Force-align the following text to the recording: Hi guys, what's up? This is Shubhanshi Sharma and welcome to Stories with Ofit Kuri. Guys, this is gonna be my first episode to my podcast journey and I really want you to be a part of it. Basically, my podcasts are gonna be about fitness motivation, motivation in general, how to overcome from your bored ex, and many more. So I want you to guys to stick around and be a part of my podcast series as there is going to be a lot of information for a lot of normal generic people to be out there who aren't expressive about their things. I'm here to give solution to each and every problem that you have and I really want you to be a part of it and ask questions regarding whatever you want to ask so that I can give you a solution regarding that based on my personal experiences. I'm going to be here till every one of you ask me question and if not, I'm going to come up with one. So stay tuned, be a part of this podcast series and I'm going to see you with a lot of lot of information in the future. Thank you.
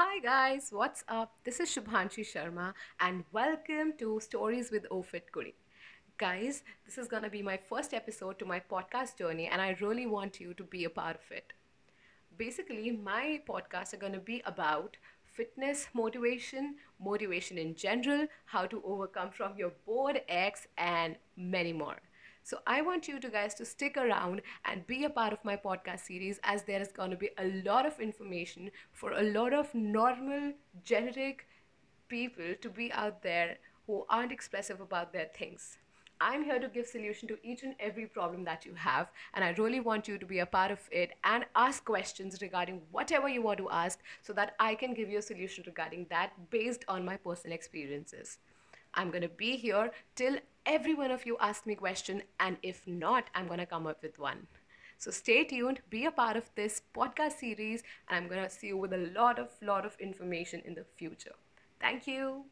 Hi 0.00 0.18
guys, 0.20 0.68
what's 0.72 1.04
up? 1.08 1.34
This 1.44 1.60
is 1.60 1.68
Shubhanshi 1.68 2.24
Sharma 2.24 2.72
and 3.00 3.22
welcome 3.32 3.92
to 3.98 4.18
Stories 4.18 4.70
with 4.70 4.86
Ofit 4.90 5.30
Kuri. 5.30 5.54
Guys, 6.16 6.62
this 6.86 6.96
is 6.96 7.06
gonna 7.06 7.28
be 7.28 7.42
my 7.42 7.58
first 7.58 7.92
episode 7.92 8.38
to 8.38 8.46
my 8.46 8.60
podcast 8.60 9.18
journey 9.18 9.46
and 9.46 9.60
I 9.60 9.76
really 9.78 10.06
want 10.06 10.40
you 10.40 10.54
to 10.54 10.64
be 10.64 10.84
a 10.84 10.88
part 10.88 11.16
of 11.16 11.30
it. 11.30 11.52
Basically, 12.38 12.90
my 12.92 13.42
podcasts 13.46 13.92
are 13.92 13.98
gonna 13.98 14.20
be 14.20 14.40
about 14.46 14.96
fitness 15.22 15.88
motivation, 15.92 16.76
motivation 16.98 17.58
in 17.58 17.74
general, 17.74 18.26
how 18.46 18.64
to 18.64 18.82
overcome 18.86 19.30
from 19.30 19.54
your 19.58 19.72
bored 19.84 20.22
ex, 20.30 20.66
and 20.78 21.16
many 21.36 21.74
more. 21.74 22.00
So 22.50 22.58
I 22.66 22.82
want 22.82 23.06
you 23.06 23.20
to 23.20 23.28
guys 23.28 23.54
to 23.54 23.64
stick 23.64 23.96
around 23.96 24.42
and 24.64 24.84
be 24.88 25.04
a 25.04 25.08
part 25.08 25.32
of 25.32 25.44
my 25.44 25.54
podcast 25.56 26.00
series 26.00 26.40
as 26.42 26.64
there 26.64 26.80
is 26.80 26.90
going 26.90 27.12
to 27.12 27.16
be 27.16 27.30
a 27.38 27.46
lot 27.64 27.86
of 27.86 28.00
information 28.00 28.72
for 28.90 29.12
a 29.12 29.22
lot 29.22 29.52
of 29.52 29.72
normal 29.72 30.54
generic 30.82 31.46
people 32.08 32.56
to 32.60 32.68
be 32.68 32.90
out 32.92 33.22
there 33.22 33.58
who 33.86 34.04
aren't 34.08 34.32
expressive 34.32 34.80
about 34.80 35.12
their 35.12 35.28
things. 35.32 35.78
I'm 36.20 36.42
here 36.42 36.58
to 36.58 36.66
give 36.66 36.88
solution 36.88 37.28
to 37.28 37.38
each 37.44 37.62
and 37.62 37.76
every 37.78 38.06
problem 38.06 38.42
that 38.46 38.66
you 38.66 38.74
have 38.74 39.12
and 39.34 39.44
I 39.44 39.50
really 39.50 39.78
want 39.78 40.08
you 40.08 40.18
to 40.18 40.26
be 40.26 40.40
a 40.40 40.46
part 40.46 40.72
of 40.72 40.80
it 40.90 41.12
and 41.22 41.46
ask 41.54 41.84
questions 41.84 42.42
regarding 42.42 42.82
whatever 42.90 43.28
you 43.28 43.42
want 43.42 43.58
to 43.58 43.70
ask 43.70 44.00
so 44.22 44.32
that 44.32 44.56
I 44.58 44.74
can 44.74 44.92
give 44.92 45.08
you 45.08 45.18
a 45.18 45.22
solution 45.22 45.62
regarding 45.68 46.08
that 46.10 46.32
based 46.50 46.84
on 46.88 47.04
my 47.04 47.16
personal 47.16 47.54
experiences. 47.54 48.38
I'm 48.94 49.10
going 49.10 49.22
to 49.22 49.28
be 49.28 49.56
here 49.56 49.90
till 50.14 50.36
every 50.66 50.94
one 50.94 51.10
of 51.10 51.26
you 51.26 51.36
ask 51.40 51.66
me 51.66 51.74
question 51.74 52.22
and 52.38 52.56
if 52.62 52.86
not, 52.86 53.24
I'm 53.34 53.46
going 53.46 53.60
to 53.60 53.66
come 53.66 53.86
up 53.86 54.02
with 54.02 54.18
one. 54.18 54.46
So 54.98 55.10
stay 55.10 55.44
tuned, 55.44 55.80
be 55.88 56.04
a 56.04 56.10
part 56.10 56.36
of 56.36 56.50
this 56.54 56.82
podcast 56.94 57.38
series 57.38 57.82
and 58.08 58.16
I'm 58.16 58.28
going 58.28 58.44
to 58.44 58.50
see 58.50 58.68
you 58.68 58.76
with 58.76 58.92
a 58.92 59.10
lot 59.16 59.38
of 59.38 59.48
lot 59.62 59.86
of 59.86 59.96
information 59.98 60.62
in 60.64 60.74
the 60.74 60.84
future. 60.96 61.34
Thank 61.80 62.06
you. 62.06 62.44